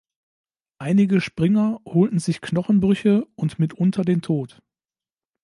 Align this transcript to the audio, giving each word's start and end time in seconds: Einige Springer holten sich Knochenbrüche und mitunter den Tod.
Einige 0.79 1.21
Springer 1.21 1.79
holten 1.85 2.17
sich 2.17 2.41
Knochenbrüche 2.41 3.23
und 3.35 3.59
mitunter 3.59 4.03
den 4.03 4.23
Tod. 4.23 4.59